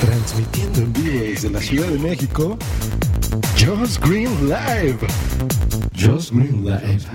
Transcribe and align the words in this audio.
Transmitiendo 0.00 0.80
en 0.80 0.92
vivo 0.94 1.20
desde 1.20 1.50
la 1.50 1.60
Ciudad 1.60 1.88
de 1.88 1.98
México. 1.98 2.58
Just 3.58 4.02
Green 4.02 4.30
Live. 4.48 4.98
Just 5.94 6.32
Green 6.32 6.64
Live. 6.64 7.06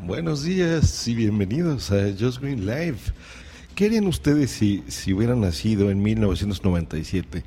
Buenos 0.00 0.44
días 0.44 1.06
y 1.08 1.14
bienvenidos 1.14 1.90
a 1.92 2.12
Just 2.18 2.40
Green 2.40 2.64
Live. 2.64 2.98
¿Qué 3.74 3.86
harían 3.86 4.06
ustedes 4.06 4.50
si, 4.50 4.82
si 4.88 5.12
hubieran 5.12 5.42
nacido 5.42 5.90
en 5.90 6.02
1997? 6.02 7.44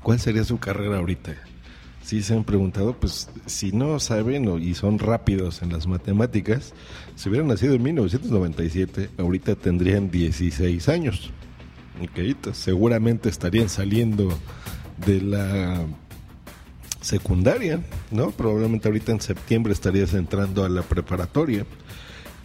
¿Cuál 0.00 0.20
sería 0.20 0.44
su 0.44 0.58
carrera 0.58 0.98
ahorita? 0.98 1.34
Si 2.04 2.22
se 2.22 2.34
han 2.34 2.44
preguntado, 2.44 2.92
pues 2.92 3.30
si 3.46 3.72
no 3.72 3.98
saben 3.98 4.46
y 4.62 4.74
son 4.74 4.98
rápidos 4.98 5.62
en 5.62 5.72
las 5.72 5.86
matemáticas, 5.86 6.74
si 7.16 7.30
hubieran 7.30 7.48
nacido 7.48 7.72
en 7.74 7.82
1997, 7.82 9.08
ahorita 9.16 9.54
tendrían 9.54 10.10
16 10.10 10.86
años. 10.90 11.30
Ok, 12.02 12.18
entonces 12.18 12.62
seguramente 12.62 13.30
estarían 13.30 13.70
saliendo 13.70 14.28
de 15.06 15.22
la 15.22 15.80
secundaria, 17.00 17.82
¿no? 18.10 18.32
Probablemente 18.32 18.88
ahorita 18.88 19.12
en 19.12 19.22
septiembre 19.22 19.72
estarías 19.72 20.12
entrando 20.12 20.62
a 20.62 20.68
la 20.68 20.82
preparatoria. 20.82 21.64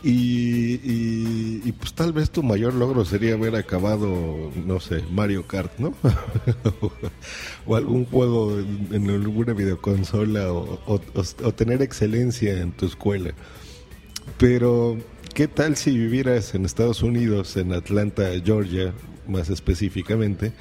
Y, 0.01 0.75
y- 0.75 1.61
y, 1.65 1.71
pues 1.73 1.93
tal 1.93 2.13
vez 2.13 2.31
tu 2.31 2.41
mayor 2.41 2.73
logro 2.73 3.03
sería 3.03 3.33
haber 3.33 3.55
acabado, 3.57 4.49
no 4.65 4.79
sé, 4.79 5.03
Mario 5.11 5.45
Kart, 5.45 5.77
¿no? 5.77 5.93
o 7.65 7.75
algún 7.75 8.05
juego 8.05 8.57
en, 8.59 9.09
alguna 9.09 9.51
videoconsola 9.53 10.53
o- 10.53 10.79
o 11.43 11.51
tener 11.53 11.81
excelencia 11.81 12.61
en 12.61 12.71
tu 12.71 12.85
escuela. 12.85 13.33
Pero, 14.37 14.97
¿qué 15.33 15.47
tal 15.47 15.75
si 15.75 15.97
vivieras 15.97 16.55
en 16.55 16.65
Estados 16.65 17.03
Unidos, 17.03 17.57
en 17.57 17.73
Atlanta, 17.73 18.29
Georgia, 18.43 18.93
más 19.27 19.49
específicamente, 19.49 20.53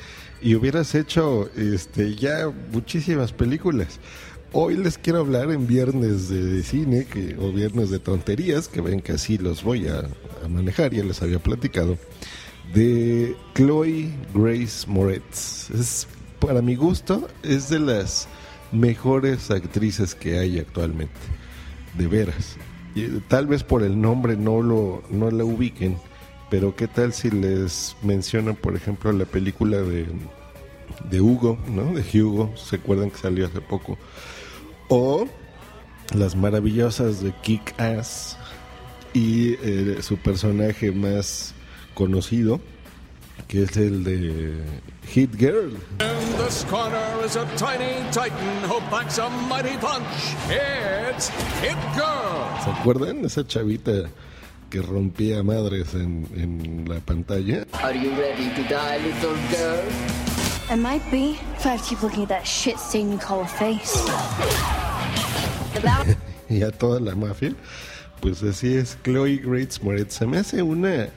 y 0.42 0.54
hubieras 0.54 0.94
hecho 0.94 1.48
este, 1.56 2.14
ya 2.16 2.50
muchísimas 2.72 3.32
películas? 3.32 4.00
Hoy 4.52 4.78
les 4.78 4.96
quiero 4.96 5.18
hablar 5.18 5.50
en 5.50 5.66
viernes 5.66 6.30
de 6.30 6.62
cine 6.62 7.04
que, 7.04 7.36
o 7.38 7.52
viernes 7.52 7.90
de 7.90 7.98
tonterías, 7.98 8.66
que 8.66 8.80
ven 8.80 9.02
que 9.02 9.12
así 9.12 9.36
los 9.36 9.62
voy 9.62 9.88
a, 9.88 10.08
manejar, 10.48 10.94
ya 10.94 11.04
les 11.04 11.20
había 11.20 11.38
platicado, 11.38 11.98
de 12.72 13.36
Chloe 13.54 14.08
Grace 14.32 14.86
Moretz. 14.86 15.70
Es, 15.70 16.08
para 16.38 16.62
mi 16.62 16.76
gusto, 16.76 17.28
es 17.42 17.68
de 17.68 17.78
las 17.78 18.26
mejores 18.72 19.50
actrices 19.50 20.14
que 20.14 20.38
hay 20.38 20.58
actualmente 20.58 21.20
de 21.98 22.06
veras. 22.06 22.56
Y, 22.94 23.06
tal 23.28 23.48
vez 23.48 23.62
por 23.62 23.82
el 23.82 24.00
nombre 24.00 24.34
no 24.38 24.62
lo 24.62 25.02
no 25.10 25.30
la 25.30 25.44
ubiquen, 25.44 25.98
pero 26.48 26.74
qué 26.74 26.88
tal 26.88 27.12
si 27.12 27.30
les 27.30 27.96
mencionan, 28.02 28.56
por 28.56 28.74
ejemplo, 28.74 29.12
la 29.12 29.26
película 29.26 29.76
de 29.76 30.06
de 31.10 31.20
Hugo, 31.20 31.58
¿no? 31.68 31.92
De 31.92 32.22
Hugo, 32.22 32.52
se 32.56 32.76
acuerdan 32.76 33.10
que 33.10 33.18
salió 33.18 33.46
hace 33.46 33.60
poco. 33.60 33.98
O 34.88 35.26
las 36.14 36.34
maravillosas 36.34 37.22
de 37.22 37.32
Kick 37.42 37.78
Ass 37.78 38.36
y 39.12 39.54
eh, 39.62 39.98
su 40.00 40.16
personaje 40.16 40.92
más 40.92 41.52
conocido, 41.94 42.60
que 43.48 43.64
es 43.64 43.76
el 43.76 44.04
de 44.04 44.54
Hit 45.08 45.36
Girl. 45.36 45.70
In 46.00 46.44
this 46.44 46.64
corner 46.70 47.24
is 47.24 47.36
a 47.36 47.44
tiny 47.56 48.02
titan 48.10 48.64
who 48.64 48.80
packs 48.90 49.18
a 49.18 49.28
mighty 49.28 49.76
punch. 49.78 50.06
It's 50.48 51.28
Hit 51.60 51.76
Girl. 51.94 52.46
¿Se 52.64 52.70
acuerdan? 52.70 53.24
Esa 53.24 53.46
chavita 53.46 54.08
que 54.70 54.82
rompía 54.82 55.42
madres 55.42 55.94
en, 55.94 56.26
en 56.34 56.84
la 56.88 57.00
pantalla. 57.00 57.66
Are 57.82 57.94
you 57.94 58.10
ready 58.12 58.48
to 58.54 58.62
die, 58.68 58.98
little 58.98 59.36
girl? 59.50 60.37
I 60.70 60.76
might 60.76 61.02
be 61.10 61.38
if 61.56 61.66
I 61.66 61.78
keep 61.78 62.02
looking 62.02 62.24
at 62.24 62.28
that 62.28 62.46
shit 62.46 62.78
stain 62.78 63.10
you 63.10 63.18
call 63.18 63.40
a 63.40 63.46
face. 63.46 63.96
y 66.50 66.62
a 66.62 66.70
toda 66.70 67.00
la 67.00 67.14
mafia. 67.14 67.54
Pues 68.20 68.42
así 68.42 68.74
es, 68.74 68.98
Chloe 69.02 69.38
Grace 69.38 69.80
Moretz. 69.82 70.14
Se 70.18 70.26
me 70.26 70.38
hace 70.38 70.62
una 70.62 71.08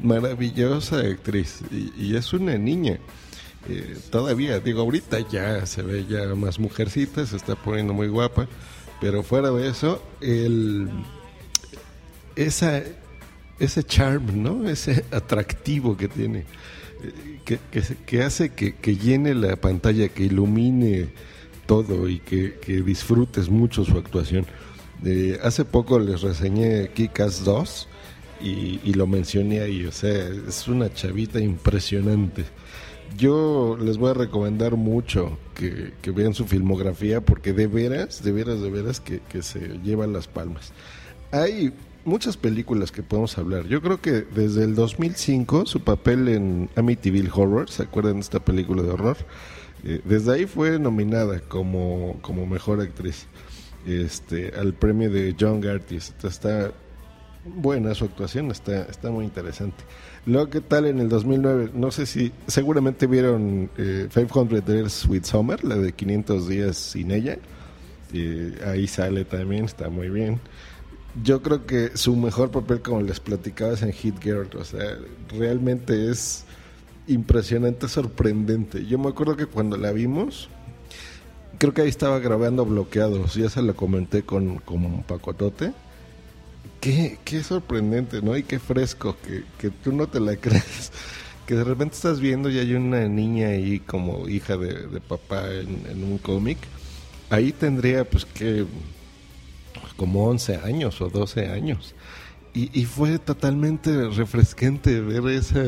maravillosa 0.00 1.00
actriz 1.00 1.60
y, 1.70 1.92
y 1.96 2.16
es 2.16 2.32
una 2.32 2.58
niña. 2.58 2.98
Eh, 3.68 3.96
todavía, 4.10 4.60
digo, 4.60 4.82
ahorita 4.82 5.20
ya 5.30 5.64
se 5.66 5.82
ve 5.82 6.06
ya 6.06 6.34
más 6.34 6.58
mujercita, 6.58 7.26
se 7.26 7.36
está 7.36 7.54
poniendo 7.54 7.92
muy 7.92 8.08
guapa, 8.08 8.46
pero 9.00 9.22
fuera 9.22 9.50
de 9.50 9.68
eso, 9.68 10.02
el, 10.20 10.88
esa, 12.36 12.82
ese 13.58 13.84
charm, 13.84 14.42
¿no? 14.42 14.68
Ese 14.68 15.04
atractivo 15.10 15.96
que 15.96 16.08
tiene, 16.08 16.44
que, 17.44 17.58
que, 18.06 18.22
hace 18.22 18.50
que, 18.50 18.74
que 18.74 18.96
llene 18.96 19.34
la 19.34 19.56
pantalla, 19.56 20.08
que 20.08 20.24
ilumine 20.24 21.08
todo 21.66 22.08
y 22.08 22.18
que, 22.18 22.82
disfrutes 22.84 23.48
mucho 23.48 23.84
su 23.84 23.96
actuación. 23.98 24.46
Eh, 25.04 25.38
hace 25.42 25.64
poco 25.64 25.98
les 25.98 26.22
reseñé 26.22 26.90
Kick-Ass 26.90 27.44
2 27.44 27.88
y, 28.40 28.80
y 28.84 28.94
lo 28.94 29.06
mencioné 29.06 29.60
ahí, 29.60 29.84
o 29.84 29.92
sea, 29.92 30.28
es 30.48 30.66
una 30.66 30.92
chavita 30.92 31.40
impresionante. 31.40 32.44
Yo 33.16 33.78
les 33.80 33.96
voy 33.96 34.10
a 34.10 34.14
recomendar 34.14 34.76
mucho 34.76 35.38
que, 35.54 35.92
que 36.02 36.10
vean 36.10 36.34
su 36.34 36.46
filmografía 36.46 37.20
porque 37.20 37.52
de 37.52 37.66
veras, 37.66 38.22
de 38.22 38.32
veras, 38.32 38.60
de 38.60 38.70
veras 38.70 39.00
que, 39.00 39.20
que 39.20 39.42
se 39.42 39.78
llevan 39.82 40.12
las 40.12 40.28
palmas. 40.28 40.72
Hay 41.32 41.72
muchas 42.08 42.36
películas 42.36 42.90
que 42.90 43.02
podemos 43.02 43.38
hablar. 43.38 43.66
Yo 43.66 43.80
creo 43.80 44.00
que 44.00 44.22
desde 44.22 44.64
el 44.64 44.74
2005 44.74 45.66
su 45.66 45.80
papel 45.80 46.28
en 46.28 46.70
Amityville 46.74 47.30
Horror, 47.32 47.70
¿se 47.70 47.84
acuerdan 47.84 48.14
de 48.14 48.20
esta 48.20 48.40
película 48.40 48.82
de 48.82 48.90
horror? 48.90 49.16
Eh, 49.84 50.00
desde 50.04 50.32
ahí 50.32 50.46
fue 50.46 50.78
nominada 50.78 51.40
como, 51.40 52.16
como 52.20 52.46
mejor 52.46 52.80
actriz 52.80 53.26
este, 53.86 54.52
al 54.58 54.74
premio 54.74 55.10
de 55.10 55.36
John 55.38 55.60
Gartis. 55.60 56.14
Está 56.22 56.72
buena 57.44 57.94
su 57.94 58.04
actuación, 58.04 58.50
está, 58.50 58.82
está 58.82 59.10
muy 59.10 59.24
interesante. 59.24 59.84
Luego, 60.26 60.50
¿qué 60.50 60.60
tal 60.60 60.86
en 60.86 60.98
el 60.98 61.08
2009? 61.08 61.70
No 61.74 61.90
sé 61.90 62.06
si, 62.06 62.32
seguramente 62.46 63.06
vieron 63.06 63.70
eh, 63.78 64.08
500 64.12 64.64
Days 64.66 65.06
with 65.06 65.24
Summer, 65.24 65.62
la 65.64 65.76
de 65.76 65.92
500 65.92 66.48
días 66.48 66.76
sin 66.76 67.10
ella. 67.10 67.38
Eh, 68.12 68.58
ahí 68.66 68.86
sale 68.86 69.24
también, 69.24 69.64
está 69.64 69.88
muy 69.88 70.08
bien. 70.08 70.40
Yo 71.22 71.42
creo 71.42 71.66
que 71.66 71.96
su 71.96 72.16
mejor 72.16 72.50
papel, 72.50 72.80
como 72.82 73.02
les 73.02 73.20
platicaba, 73.20 73.72
es 73.72 73.82
en 73.82 73.92
Hit 73.92 74.22
Girl. 74.22 74.48
O 74.58 74.64
sea, 74.64 74.98
realmente 75.30 76.10
es 76.10 76.44
impresionante, 77.06 77.88
sorprendente. 77.88 78.86
Yo 78.86 78.98
me 78.98 79.08
acuerdo 79.08 79.36
que 79.36 79.46
cuando 79.46 79.76
la 79.76 79.92
vimos, 79.92 80.48
creo 81.58 81.74
que 81.74 81.82
ahí 81.82 81.88
estaba 81.88 82.18
grabando 82.18 82.64
bloqueados. 82.64 83.34
Ya 83.34 83.48
se 83.50 83.62
lo 83.62 83.74
comenté 83.74 84.22
con, 84.22 84.58
con 84.58 85.02
Pacotote. 85.02 85.72
Qué, 86.80 87.18
qué 87.24 87.42
sorprendente, 87.42 88.22
¿no? 88.22 88.36
Y 88.36 88.44
qué 88.44 88.58
fresco, 88.58 89.16
que, 89.24 89.44
que 89.58 89.70
tú 89.70 89.92
no 89.92 90.06
te 90.08 90.20
la 90.20 90.36
crees. 90.40 90.92
Que 91.46 91.54
de 91.54 91.64
repente 91.64 91.94
estás 91.94 92.20
viendo 92.20 92.50
y 92.50 92.58
hay 92.58 92.74
una 92.74 93.08
niña 93.08 93.48
ahí 93.48 93.80
como 93.80 94.28
hija 94.28 94.56
de, 94.56 95.00
papá 95.00 95.50
en, 95.50 95.86
en 95.90 96.04
un 96.04 96.18
cómic. 96.18 96.58
Ahí 97.30 97.52
tendría 97.52 98.04
pues 98.04 98.24
que 98.26 98.66
como 99.98 100.28
11 100.28 100.60
años 100.64 101.00
o 101.02 101.10
12 101.10 101.48
años. 101.48 101.94
Y, 102.54 102.70
y 102.72 102.84
fue 102.86 103.18
totalmente 103.18 104.08
refrescante 104.08 105.00
ver 105.00 105.26
esa, 105.26 105.62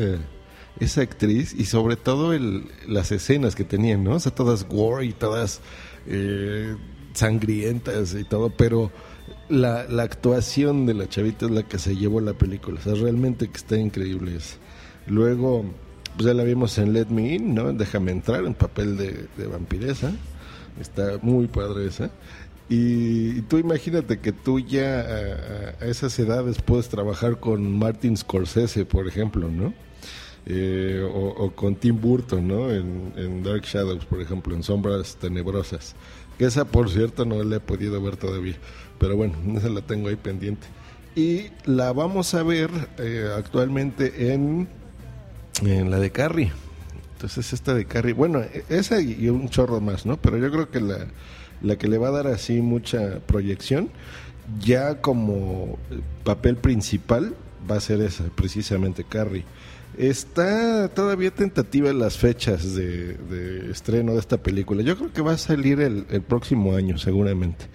esa 0.79 1.01
actriz 1.01 1.53
y 1.53 1.65
sobre 1.65 1.97
todo 1.97 2.33
el, 2.33 2.65
las 2.87 3.11
escenas 3.11 3.55
que 3.55 3.63
tenían, 3.63 4.03
¿no? 4.03 4.15
O 4.15 4.19
sea, 4.19 4.33
todas 4.33 4.67
gore 4.67 5.05
y 5.05 5.13
todas 5.13 5.61
eh, 6.07 6.75
sangrientas 7.13 8.15
y 8.15 8.23
todo, 8.23 8.49
pero 8.49 8.91
la, 9.49 9.83
la 9.83 10.03
actuación 10.03 10.85
de 10.85 10.93
la 10.93 11.09
chavita 11.09 11.45
es 11.45 11.51
la 11.51 11.63
que 11.63 11.77
se 11.77 11.95
llevó 11.95 12.21
la 12.21 12.33
película. 12.33 12.79
O 12.79 12.83
sea, 12.83 12.95
realmente 12.95 13.49
que 13.49 13.57
está 13.57 13.77
increíble. 13.77 14.37
esa. 14.37 14.55
Luego, 15.07 15.65
pues 16.15 16.25
ya 16.25 16.33
la 16.33 16.43
vimos 16.43 16.77
en 16.77 16.93
Let 16.93 17.07
Me 17.07 17.35
In, 17.35 17.53
¿no? 17.53 17.73
Déjame 17.73 18.11
entrar 18.11 18.45
en 18.45 18.53
papel 18.53 18.97
de, 18.97 19.27
de 19.37 19.47
vampiresa. 19.47 20.13
Está 20.79 21.19
muy 21.21 21.47
padre 21.47 21.87
esa. 21.87 22.11
Y, 22.73 23.41
tú 23.41 23.57
imagínate 23.57 24.19
que 24.19 24.31
tú 24.31 24.57
ya 24.61 25.01
a, 25.01 25.85
esas 25.85 26.17
edades 26.17 26.61
puedes 26.61 26.87
trabajar 26.87 27.37
con 27.37 27.77
Martin 27.77 28.15
Scorsese, 28.15 28.85
por 28.85 29.09
ejemplo, 29.09 29.49
¿no? 29.49 29.73
Eh, 30.45 31.05
o, 31.13 31.51
con 31.51 31.75
Tim 31.75 31.99
Burton, 31.99 32.47
¿no? 32.47 32.71
En, 32.71 33.43
Dark 33.43 33.63
Shadows, 33.63 34.05
por 34.05 34.21
ejemplo, 34.21 34.55
en 34.55 34.63
Sombras 34.63 35.17
Tenebrosas. 35.17 35.95
Esa, 36.39 36.63
por 36.63 36.89
cierto, 36.89 37.25
no 37.25 37.43
la 37.43 37.57
he 37.57 37.59
podido 37.59 38.01
ver 38.01 38.15
todavía. 38.15 38.55
Pero 38.99 39.17
bueno, 39.17 39.35
esa 39.57 39.67
la 39.67 39.81
tengo 39.81 40.07
ahí 40.07 40.15
pendiente. 40.15 40.65
Y 41.13 41.47
la 41.65 41.91
vamos 41.91 42.33
a 42.35 42.41
ver 42.41 42.69
eh, 42.99 43.29
actualmente 43.35 44.31
en, 44.33 44.69
en 45.61 45.91
la 45.91 45.99
de 45.99 46.09
Carrie. 46.09 46.53
Entonces 47.15 47.51
esta 47.51 47.73
de 47.73 47.83
Carrie, 47.83 48.13
bueno, 48.13 48.41
esa 48.69 49.01
y 49.01 49.27
un 49.27 49.49
chorro 49.49 49.81
más, 49.81 50.05
¿no? 50.05 50.15
Pero 50.15 50.37
yo 50.37 50.49
creo 50.49 50.71
que 50.71 50.79
la, 50.79 51.07
la 51.61 51.77
que 51.77 51.87
le 51.87 51.97
va 51.97 52.09
a 52.09 52.11
dar 52.11 52.27
así 52.27 52.61
mucha 52.61 53.19
proyección, 53.25 53.89
ya 54.59 55.01
como 55.01 55.77
papel 56.23 56.57
principal, 56.57 57.35
va 57.69 57.77
a 57.77 57.81
ser 57.81 58.01
esa, 58.01 58.25
precisamente 58.35 59.03
Carrie. 59.03 59.45
Está 59.97 60.87
todavía 60.89 61.31
tentativa 61.31 61.91
las 61.91 62.17
fechas 62.17 62.75
de, 62.75 63.69
estreno 63.69 64.13
de 64.13 64.19
esta 64.19 64.37
película. 64.37 64.83
Yo 64.83 64.97
creo 64.97 65.11
que 65.11 65.21
va 65.21 65.33
a 65.33 65.37
salir 65.37 65.81
el, 65.81 66.05
próximo 66.21 66.75
año, 66.75 66.97
seguramente. 66.97 67.65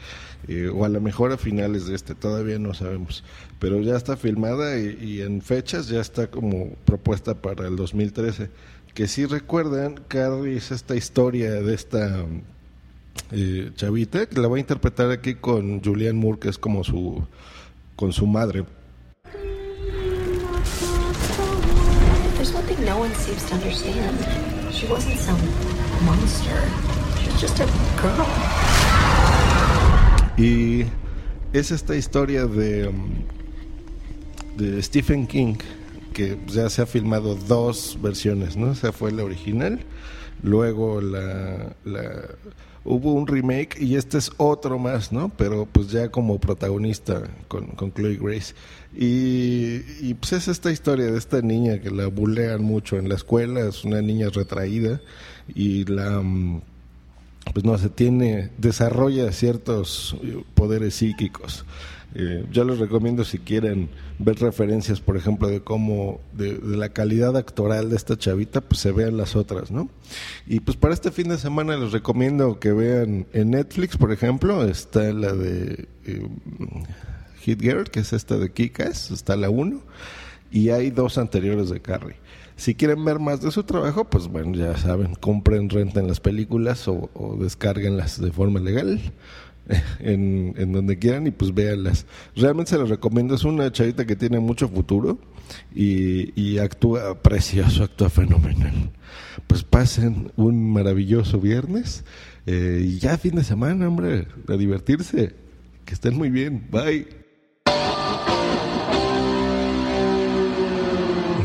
Eh, 0.49 0.69
o 0.73 0.85
a 0.85 0.89
lo 0.89 1.01
mejor 1.01 1.33
a 1.33 1.37
finales 1.37 1.87
de 1.87 1.95
este, 1.95 2.15
todavía 2.15 2.59
no 2.59 2.73
sabemos. 2.73 3.23
Pero 3.59 3.81
ya 3.81 3.97
está 3.97 4.17
filmada 4.17 4.79
y, 4.79 4.97
y 5.01 5.21
en 5.23 5.43
fechas 5.43 5.89
ya 5.89 6.01
está 6.01 6.31
como 6.31 6.71
propuesta 6.85 7.35
para 7.35 7.67
el 7.69 7.77
2013 7.77 8.49
que 8.97 9.09
si 9.09 9.27
recuerdan, 9.27 10.01
Carrie 10.09 10.57
es 10.57 10.71
esta 10.71 10.97
historia 10.97 11.51
de 11.51 11.75
esta 11.75 12.25
eh, 13.33 13.71
chavita 13.75 14.27
que 14.27 14.41
la 14.41 14.49
va 14.49 14.57
a 14.57 14.61
interpretar 14.61 15.11
aquí 15.11 15.35
con 15.35 15.83
Julianne 15.83 16.19
Moore, 16.19 16.39
que 16.39 16.49
es 16.49 16.59
como 16.59 16.85
su 16.85 17.25
con 17.97 18.13
su 18.13 18.27
madre. 18.27 18.65
There's 22.35 22.53
one 22.53 22.65
thing 22.67 22.85
no 22.85 22.99
one 22.99 23.15
seems 23.15 23.45
to 23.47 23.55
understand. 23.55 24.19
She 24.73 24.87
wasn't 24.87 25.19
some 25.19 25.41
monster. 26.05 26.61
She 27.21 27.31
was 27.31 27.41
just 27.41 27.61
a 27.61 27.67
girl. 28.01 28.27
Y 30.37 30.85
es 31.53 31.71
esta 31.71 31.97
historia 31.97 32.47
de 32.47 32.91
de 34.57 34.83
Stephen 34.83 35.27
King 35.27 35.57
que 36.17 36.39
ya 36.47 36.71
se 36.71 36.81
ha 36.81 36.87
filmado 36.87 37.35
dos 37.35 37.99
versiones, 38.01 38.57
¿no? 38.57 38.71
O 38.71 38.75
sea, 38.75 38.91
fue 38.91 39.13
la 39.13 39.23
original, 39.23 39.81
luego 40.43 41.03
la, 41.03 41.75
hubo 42.87 43.13
un 43.13 43.27
remake 43.27 43.77
y 43.81 43.97
este 43.97 44.19
es 44.19 44.31
otro 44.37 44.79
más, 44.79 45.13
¿no? 45.13 45.31
Pero 45.37 45.67
pues 45.67 45.91
ya 45.91 46.09
como 46.11 46.39
protagonista 46.39 47.23
con, 47.49 47.67
con 47.69 47.93
Chloe 47.93 48.17
Grace. 48.17 48.55
Y, 48.95 49.83
y, 50.01 50.15
pues 50.19 50.33
es 50.33 50.49
esta 50.49 50.71
historia 50.71 51.07
de 51.07 51.19
esta 51.19 51.43
niña 51.43 51.81
que 51.81 51.91
la 51.91 52.07
bulean 52.07 52.63
mucho 52.63 52.97
en 52.97 53.09
la 53.09 53.17
escuela, 53.17 53.61
es 53.61 53.85
una 53.85 54.01
niña 54.01 54.31
retraída 54.31 55.01
y 55.55 55.85
la 55.85 56.23
mm, 56.23 56.63
pues 57.53 57.65
no 57.65 57.77
se 57.77 57.91
tiene 57.91 58.51
desarrolla 58.59 59.31
ciertos 59.33 60.17
poderes 60.55 60.95
psíquicos 60.95 61.65
eh, 62.19 62.47
yo 62.51 62.65
les 62.65 62.79
recomiendo 62.79 63.25
si 63.25 63.39
quieren 63.39 63.91
ver 64.19 64.39
referencias, 64.39 65.01
por 65.01 65.19
ejemplo, 65.19 65.49
de 65.49 65.61
cómo, 65.61 66.19
de, 66.33 66.59
la 66.63 66.89
calidad 66.89 67.37
actoral 67.37 67.91
de 67.91 67.97
esta 67.97 68.17
chavita, 68.17 68.63
pues 68.63 68.81
se 68.81 68.91
vean 68.91 69.19
las 69.19 69.37
otras, 69.37 69.71
¿no? 69.71 69.91
Y 70.47 70.61
pues 70.61 70.79
para 70.79 70.95
este 70.95 71.11
fin 71.11 71.29
de 71.29 71.37
semana 71.37 71.77
les 71.77 71.93
recomiendo 71.93 72.59
que 72.59 72.73
vean 72.73 73.27
en 73.35 73.51
Netflix, 73.51 73.99
por 73.99 74.13
ejemplo, 74.13 74.65
está 74.65 75.13
la 75.13 75.35
de 75.35 75.89
eh, 76.07 76.27
Hit 77.41 77.61
Girl, 77.61 77.91
que 77.91 78.01
es 78.01 78.15
esta 78.15 78.39
de 78.39 78.51
Kikas, 78.51 79.11
está 79.11 79.37
la 79.37 79.51
1, 79.51 79.79
y 80.51 80.71
hay 80.71 80.91
dos 80.91 81.19
anteriores 81.19 81.69
de 81.69 81.83
Carrie. 81.83 82.17
Si 82.57 82.75
quieren 82.75 83.05
ver 83.05 83.19
más 83.19 83.43
de 83.43 83.51
su 83.51 83.63
trabajo, 83.65 84.07
pues 84.07 84.29
bueno, 84.29 84.55
ya 84.55 84.75
saben, 84.79 85.17
compren, 85.17 85.69
renten 85.69 86.09
las 86.09 86.21
películas 86.21 86.89
o, 86.89 87.11
o 87.13 87.37
descarguenlas 87.37 88.19
de 88.19 88.33
forma 88.33 88.59
legal 88.59 89.13
en, 90.01 90.55
en, 90.57 90.73
donde 90.73 90.99
quieran 90.99 91.27
y 91.27 91.31
pues 91.31 91.55
véanlas. 91.55 92.07
Realmente 92.35 92.71
se 92.71 92.79
las 92.79 92.89
recomiendo, 92.89 93.35
es 93.35 93.45
una 93.45 93.71
chavita 93.73 94.07
que 94.07 94.17
tiene 94.17 94.41
mucho 94.41 94.69
futuro 94.69 95.19
y, 95.75 96.59
actúa 96.59 97.23
precioso, 97.23 97.85
actúa 97.85 98.11
fenomenal. 98.11 98.91
Pues 99.47 99.65
pasen 99.65 100.33
un 100.37 100.73
maravilloso 100.73 101.41
viernes 101.41 102.05
eh, 102.47 102.83
y 102.85 102.99
ya 102.99 103.19
fin 103.19 103.37
de 103.37 103.45
semana, 103.45 103.89
hombre, 103.89 104.27
a 104.49 104.55
divertirse. 104.55 105.35
Que 105.85 105.95
estén 105.95 106.17
muy 106.17 106.31
bien. 106.31 106.67
Bye. 106.71 107.07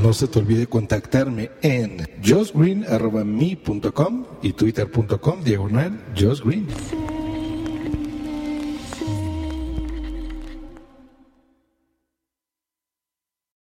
No 0.01 0.13
se 0.13 0.27
te 0.27 0.39
olvide 0.39 0.65
contactarme 0.65 1.51
en 1.61 2.07
josgreen.me.com 2.25 4.25
y 4.41 4.53
twitter.com 4.53 5.43
diagonal 5.43 6.01
josgreen. 6.17 6.65